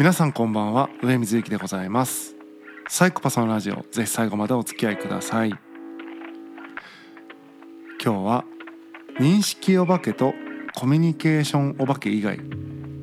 [0.00, 0.88] 皆さんこんばんは。
[1.02, 2.34] 上水幸でございます。
[2.88, 5.50] サイコパスのラジオぜひ最後までお付き合いください。
[5.50, 5.58] 今
[8.02, 8.44] 日は
[9.18, 10.32] 認識お化けと
[10.74, 12.38] コミュニケーションお化け以外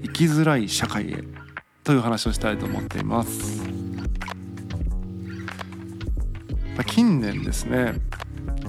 [0.05, 1.23] 生きづらい社会へ
[1.83, 3.61] という話をしたいと思っています。
[6.87, 7.93] 近年ですね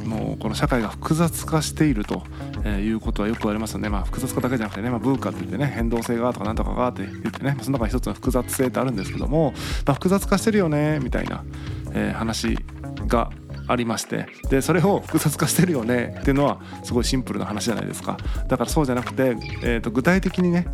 [0.09, 2.23] もうこの社会が複雑化していると
[2.65, 9.53] え、いうことはよくありますよね、まあ、複雑化だけじゃなくてね、まあ、ブーカって言ってね変動性がとかなんとかがって言ってねその中に一つの複雑性ってあるんですけども、
[9.87, 11.45] まあ、複雑化してるよねみたいな、
[11.93, 12.59] え、話
[13.07, 13.31] が
[13.69, 14.27] ありまして。
[14.49, 18.17] でそれを複雑化してるよねっていうのはすごいシンプルな話じゃないですか。
[18.49, 20.67] だからそうじゃなくて、えー、と具体的にね、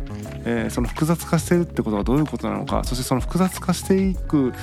[0.45, 4.53] えー、その複雑化してるってことはどういうことなのかそしてその複雑化していく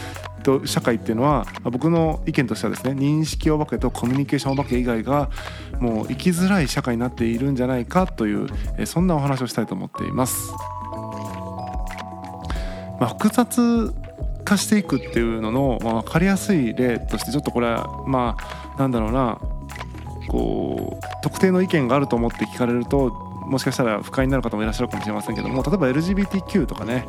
[0.43, 5.31] と社会っていうのは僕の意見としてはですね認識お化けとコミュニケーションお化け以外が
[5.79, 8.49] もう生きづらい社会になっているんじゃないかという
[8.87, 10.53] そんなお話をしたいと思っています。
[13.01, 13.93] まあ、複雑
[14.45, 19.41] 化していくっていうのの、まあ、分かりやすい例としてちょっとこれはまあなんだろうな
[20.29, 23.11] こう特定の意見があると思って聞かれると
[23.47, 27.07] もしかしたら不快になる方もいらっしゃるかもしれませんけども例えば LGBTQ とかね、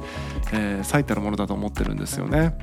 [0.51, 2.55] えー、最たるものだと思ってるんですよね。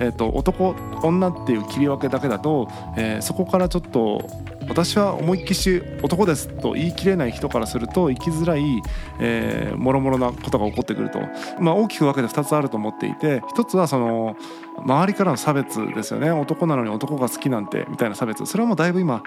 [0.00, 4.28] えーと、男女っていう切り分けだけだと、えー、そこからちょっと
[4.68, 8.62] 私は思いっきし男ですと言い切れない人からすると生きづらい、
[9.20, 11.20] え、もろもろなことが起こってくると、
[11.60, 14.36] まあ、大きく分けて2つあると思っていて1つはその
[14.84, 16.30] 周りからの差別ですよね。
[16.30, 18.46] 男なのに男が好きなんてみたいな差別。
[18.46, 19.22] それはもうだいぶ今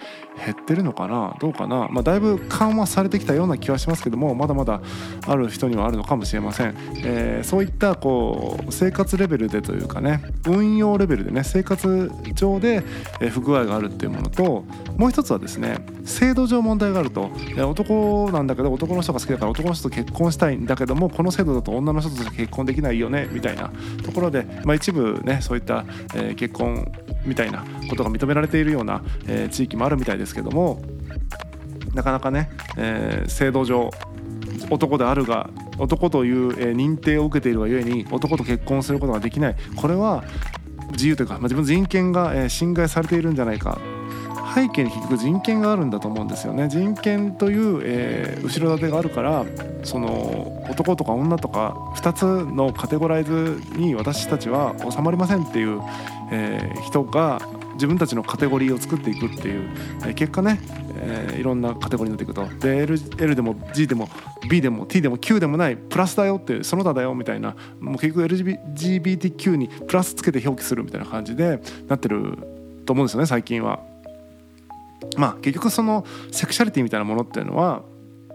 [0.45, 1.35] 減ってるのかな？
[1.39, 4.81] どうかな、まあ、だいぶ緩和されてきたような気はしますけどもまだまだ
[5.27, 12.81] ある人にはあるのかもしれません、えー、そういったこう生活レベルでというかね運用レベルでね生活上で
[13.31, 14.63] 不具合があるっていうものと
[14.97, 17.29] もう一つはですね制度上問題があると。
[17.57, 23.71] 男なんだけど男の人が好きだから男の人と結婚したいんだけどもこの制度だと女の人としか結婚できないよねみたいな
[24.03, 25.85] ところで、まあ、一部ねそういった、
[26.15, 26.91] えー、結婚
[27.25, 30.81] みたいなことが認められているような、えー、地域もあるみたいですけども
[31.93, 33.89] なかなかね、えー、制度上
[34.69, 39.55] 男であるが男という、え、認定を受けているがゆえに男と結婚することができない。
[39.75, 40.23] これは
[40.91, 43.79] 自由というか、まあ、自分の人権が、え、侵害されているんじゃないか
[44.53, 46.67] 背景に結局人権があるんだと思うんですよね。
[46.67, 49.45] 人権という、えー、後ろ盾があるから
[49.83, 52.23] その男とか女とか2つ
[52.53, 55.81] のカテゴライズに私たちは収まりませんっていう、
[56.31, 57.41] えー、人が
[57.73, 59.69] 自分たちのカテゴリーを作っていくっていう、
[60.01, 60.59] えー、結果ね、
[60.97, 62.45] えー、いろんなカテゴリーになっていくと。
[62.65, 64.09] で L, L でも G でも
[64.49, 67.55] B でも T でも Q でもないプラスだよってその他だよみたいな。
[67.79, 72.37] もう結局 LGBTQ にプラスつけて表記するみたいな感じでなってる
[72.85, 73.90] と思うんですよね最近は。
[75.17, 77.83] まあ結局そのセクシャリティみたいなものっていうのは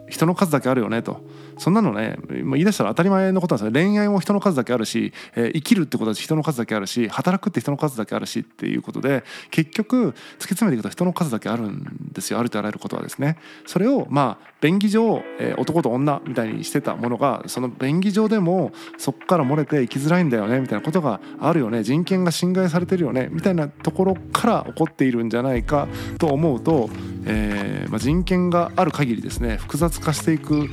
[0.08, 1.20] 人の数だけあるよねと。
[1.58, 12.38] そんなのね言い出したら当たり前のことなんですよ恋愛も人の数だけあるし、えー、生きるってことは人の数だけあるし働くって人の数だけあるしっていうことで結局突き詰めていくと人の数だけあるんですよ。
[12.38, 13.38] あるとあらゆることはですね。
[13.66, 21.82] それをまあ便宜上、えー、男と女みたいにしてたものがその便宜上でもそこから漏れて生きづらいんだよねみたいなことがあるよね。
[21.82, 25.88] 人権が侵害されてるよねみたいなところから起こっているんじゃないか
[26.18, 26.88] と思うと、
[27.24, 30.68] えーまあ、人権がある限りですね複雑化していく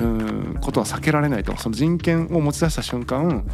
[0.00, 3.44] うんことは避けられないとその人権を持ち出した瞬間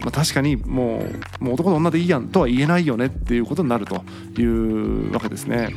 [0.00, 1.04] まあ、確かにも
[1.40, 4.04] うもう男と女でいいやんとは言えないよねっていうことになると
[4.38, 5.70] いうわけですね。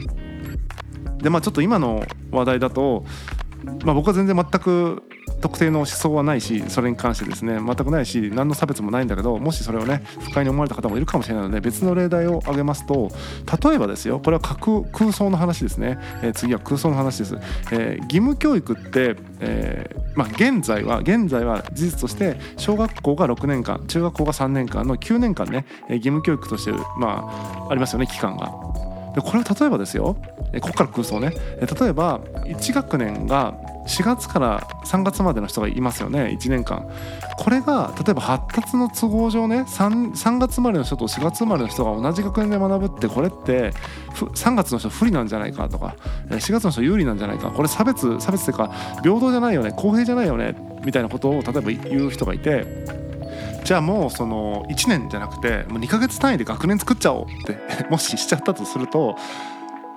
[1.18, 3.06] でまあちょっと今の話題だと、
[3.84, 5.04] まあ、僕は全然全く
[5.42, 13.12] 特定の思想はないしそれに関してですね全くないし何の差別もないんだけどもしそれをね不快に思われた方もいるかもしれないので別の例題を挙げますと
[13.64, 17.36] 例えばですよこれは架空想の話ですね、えー、次は空想の話です、
[17.72, 27.28] えー、義務教育って、えー、まあ、現在は現在は事実として小学校が6年間中学校が3年間の9年間ね義務教育としてま
[27.68, 28.52] あありますよね期間が。
[29.16, 30.16] でこれは例えばですよ
[30.62, 31.32] ここから空想ね。
[31.60, 36.88] 例えば1学年が4月から3月までの人がいますよね1年間。
[37.38, 43.74] これが例えば発達の都合上ね 3, 3月生まれの人と4月生まれの人が同じ学年で学ぶってこれって
[44.14, 45.96] 3月の人不利なんじゃないかとか
[46.30, 47.52] 4月の人有利なんじゃないか。
[47.52, 48.72] これ差別差別っていうか
[49.04, 50.56] 平等じゃないよね公平じゃないよね
[50.86, 52.66] みたいなことを例えば言う人がいて
[53.64, 57.58] じゃあもうその1年じゃなくてもう2ヶ月単位で学年作っちゃおうって
[57.90, 59.16] もししちゃったとすると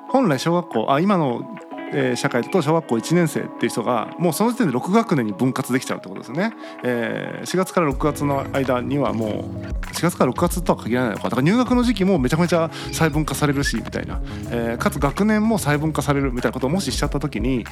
[0.09, 1.43] 本来小学校あ今の
[1.93, 9.31] えー、社会だと小学校1年生っていう人がもうその時点で6学年に分割できちゃうってことですね、えー、4月から6月の間にはもう
[9.93, 11.25] 4月から6月とは限らないのか。
[11.25, 14.21] だから入学の時期もめちゃめちゃ細分化されるしみたいな、
[14.51, 17.65] えー、かつ学年も細分化されるみたいなことをもししちゃった時に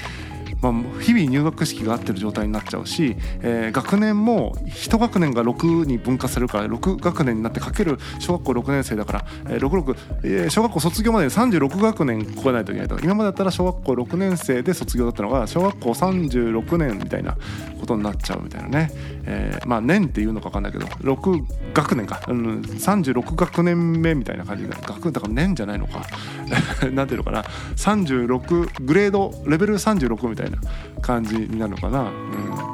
[0.62, 12.99] まあ、日々入学式が合ってる状態になっちゃうし、えー、学年も1学年が6に分割されるから6学年になってかける小学校6年生だから、えー、66、えー、小学校卒業までに36学年超えないといけないと。
[13.00, 17.37] 今までだったら小学校6年生で卒業だったのが小学校36年みたいな
[17.81, 18.91] ことになっちゃうみたいなね、
[19.26, 24.73] えー、まあ年っていうのか分かんないけど6学年か、うん、36学年目みたいな感じで。
[24.82, 26.05] 学だから年じゃないのか。
[26.93, 27.43] なんていうのかな。
[27.76, 30.52] 36グレードレベル36みたいな。
[31.01, 32.73] 感じになるのかな、うん。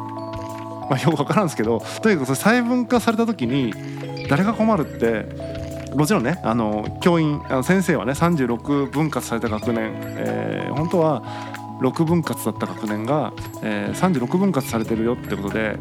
[0.89, 3.75] まあ、よく分からんですけどとにかく細分化された時に
[4.29, 5.27] 誰が困るって
[5.95, 11.23] もちろんねあの教員あの先生はね36分割された学年、えー、本当は
[11.81, 13.33] 6分割だった学年が、
[13.63, 15.79] えー、36分割されてるよってことで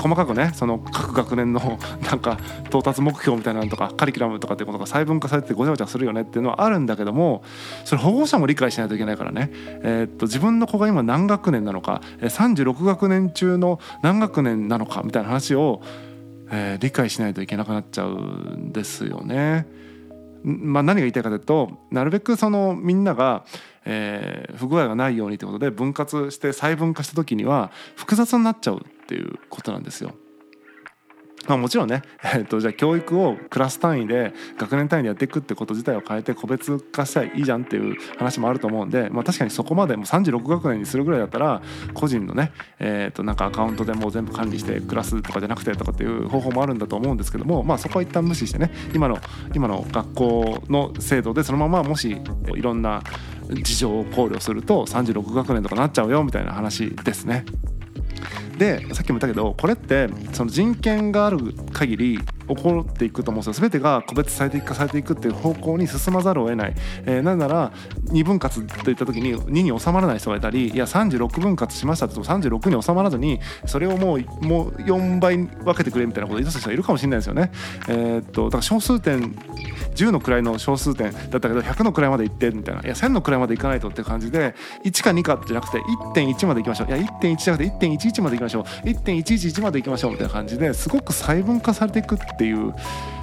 [0.00, 1.78] 細かくねその各学年の
[2.10, 7.42] なんか到達目標みたいなのとかカリキュラムとかってことが細分化されてごちゃごちゃするよねっていうのはあるんだけども
[7.84, 15.82] それ保護者も理解しないといけないからね、えー、っと自分の子が今何学年なのか36学年中の何学年なのかみたいな話を、
[16.50, 19.66] えー、理解しないといけなくなっちゃうんですよね。
[20.42, 23.44] まあ、何が言いたいかというとなるべくそのみんなが、
[23.84, 30.12] えー、不具合がないようにということで分割して細分化した時には複雑になっちゃうっていうことなんですよ。
[31.48, 41.60] まあ、もちろんね、 えー、とじゃあ教育をクラス単位で学年単位でやっていくってこと自体を変えて個別化したらいいじゃんっていう話もあると思うんで、まあ、確かにそこまでもう36学年にするぐらいだったら
[41.94, 49.18] 個人のね、えー、となんかアカウントでもう全部管理してクラスとかじゃなくてとかっていう方法もあるんだと思うんですけども、まあ、そこは一旦無視してね今の
[49.54, 52.16] 今の学校の制度でそのままもし
[52.54, 53.02] いろんな
[53.48, 57.44] 事情を考慮すると36学年とかなっちゃうよみたいな話ですね。
[58.60, 66.74] でさっきも言ったけどこれってその人権がある限り起こっていくと思うんですよ全てが個別最適化されていくっていう方向に進まざるを得ない、
[67.06, 67.72] えー、なぜなら
[68.08, 77.50] 2分割といった時に2に収まらない人がいたりいや36分割しましたって言っても36に収まらずにそれをもうもう4倍分けてくれみたいなことを言い出す人がいるかもしれないですよね。
[77.88, 79.34] えー、っとだから小数点
[80.04, 82.82] 10の位の小数点だったけど100の位まで行ってみたいな。
[82.82, 84.54] いや1000の位まで行かないとって感じで
[84.84, 85.78] 1か2かじゃなくて
[86.14, 86.88] 1.1まで行きましょう。
[86.88, 88.62] いや1.1じゃなくて1.11まで行きましょう。
[88.86, 92.74] 1.111まで行きましょうみたいな感じですごく細分化されていくっていう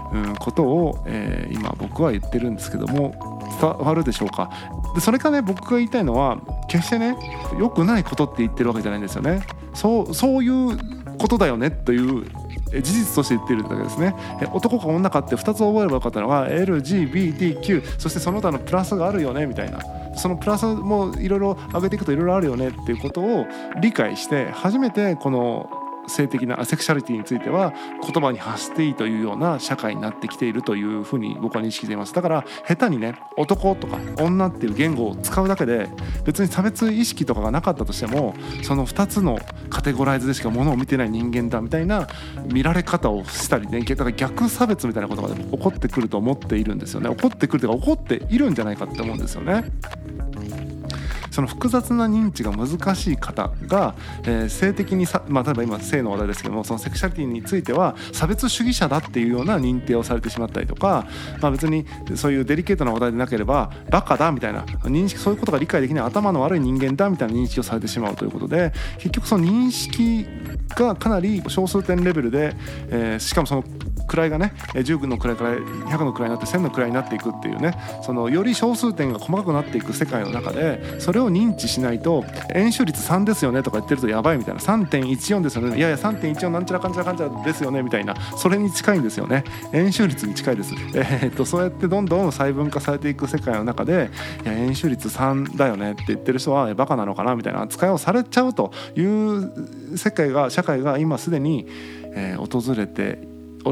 [0.10, 4.50] うん、ことを、えー、今僕は言ってるんですけども伝わるでしょうか？
[4.96, 6.38] でそれかね僕が言いたいのは
[6.70, 7.18] 決してね
[7.60, 9.42] 良くないことって言ってるわけじゃないんですよね。
[9.74, 10.78] そうそういう
[11.18, 12.26] ことだよねという
[12.72, 14.16] 事実として言ってるだけですね。
[14.54, 19.80] 男か女かって2つ覚えればよかったのが LGBTQ そしてその他のプラスがあるよねみたいな。
[20.16, 23.46] そのプラスもいろいろ上げていくといろいろあるよねっていうことを
[23.80, 25.70] 理解して初めてこの
[26.08, 35.90] 性的なセクシャリティについては言葉に発していいというような社会になってきているというふうに僕は認識していますだから下手にね男とか女っていう言語を使うだけで
[36.26, 39.40] 別に差別意識とかがなかったとしてもその2つの
[39.70, 42.08] カテゴライズでしかものを見てない人間だみたいな
[42.52, 49.64] 見られ方をしたりねだから逆差別みたいなことがでも起こってくると思っているんですよね起こってくるというか起こっているんじゃないかって思うんですよね。
[51.38, 53.94] その複雑な認知が難しい方が、
[54.24, 61.06] えー、性的にさ、まあ、例えば今性の話題ですけどもそのセクシャリティについては差別主義者だっていうような認定をされてしまったりとか、
[61.40, 61.86] まあ、別に
[62.16, 70.26] そういうデリケートな話題でなければバカだみたいな認識そういうことが理解できない頭の悪い人間だみたいな認識をされてしまうということで結局その認識
[70.70, 72.56] がかなり小数点レベルで、
[72.90, 73.64] えー、しかもその
[74.08, 82.24] 位がね10の位から100の位になって1000の位になっていくっていうねそのより小数点が細かくなっていく世界の中でそれを認知しないと
[82.54, 85.78] 円周率3ですよねとか言ってるとやばいみたいな3.14ですよね。
[85.78, 89.44] いやいや3.14なんちゃらかんちゃらかんちゃらですよねみたいなそれに近いんですよね。
[89.74, 94.10] 円周率に近いです、えー、っとそうやってどんどん細分化されていく世界の中で
[94.44, 101.68] いや円周率3だよねって言ってる人はバカなのかなみたいな扱いをされちゃうという世界が社会が今すでに、
[102.38, 103.20] 訪れて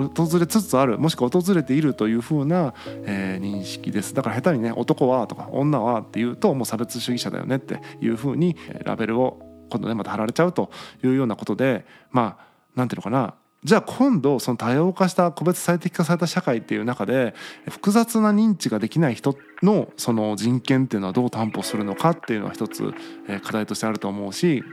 [0.02, 10.70] 訪れつつあるもしくは訪れているというふうな、えー、認識ですだから下手にね男はとか女はっていうともう差別主義者だよねっていうふうにラベルを今度ねまた貼られちゃうと
[11.04, 13.36] いうようなことでまあ何ていうのかな
[13.66, 17.34] じゃあ今度その多様化した個別最適化された社会っていう中で
[17.68, 22.94] 複雑な認知ができない人のその人権っていうのはどう担保するのかっていうのは一つ
[23.42, 24.64] 課題としてあると思うし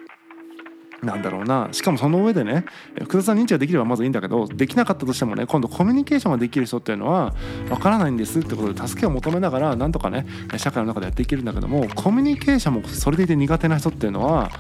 [1.03, 1.69] なんだろうな。
[1.73, 2.65] しかもその上でね
[3.03, 7.35] 福田さん認知ができればまずいいんだけどできなかったとしてもね今度コミュニケーションができる人っていうのは
[7.69, 14.51] 分からないんですってことで助けを求めながらなんとかね社会の中でやっていけるんだけどもコミュニケーションもそれでいて苦手な人っていうのは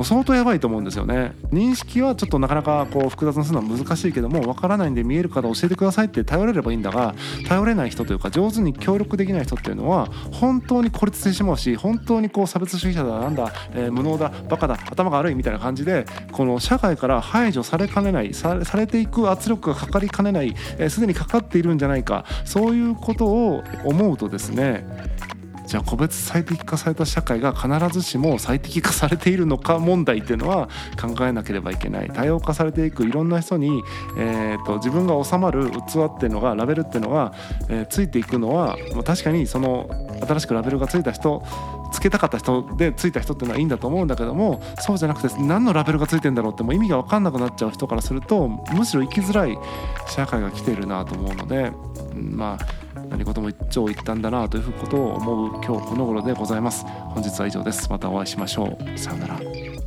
[0.00, 1.34] もう相当やばいと思うんですよね。
[1.52, 7.14] 認識はちょっとなかなかこう複雑にするのは難しいけどもわからないんで見える方教えてくださいって頼れればいいんだが
[7.46, 24.86] 頼れない人というか上手に協力できない人っていうのは本当に孤立してしまうし本当にこう差別主義者だなんだ、えー、無能だバカだ頭が悪いみたいな感じでこの社会から排除されかねないされていく圧力がかかりかねないすで、えー、にかかっているんじゃないかそういうことを思うとですね
[25.70, 30.68] じゃあ個別最適化された社会が必ずしも最適化されているのか問題っていうのは
[31.00, 32.10] 考えなければいけない。
[32.10, 33.80] 多様化されていくいろんな人に、
[34.18, 37.32] えーと、自分が収まる器っていうのがラベルっていうのが、
[37.68, 39.88] えー、ついていくのは確かにその
[40.26, 41.44] 新しくラベルがついた人
[41.92, 49.58] つけたかった人でついた人っていうのはいいんだと思うんだけどもそうじゃなくて何のラベルがついてんだろうってもう意味が分かんなくなっちゃう人からするとむしろ生きづらい
[50.08, 51.72] 社会が来ているなと思うので
[52.14, 56.84] まあ何事も一長一短だなということを思う今日この頃でございます。
[56.86, 57.90] 本日は以上です。
[57.90, 58.98] またお会いしましょう。
[58.98, 59.79] さようなら。